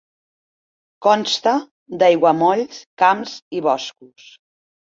Consta 1.07 1.53
d'aiguamolls, 2.01 2.81
camps 3.05 3.37
i 3.61 3.65
boscos. 3.69 4.29